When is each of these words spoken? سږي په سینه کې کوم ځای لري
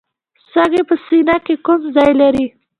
سږي 0.51 0.81
په 0.89 0.95
سینه 1.05 1.35
کې 1.45 1.55
کوم 1.65 1.81
ځای 1.95 2.11
لري 2.21 2.45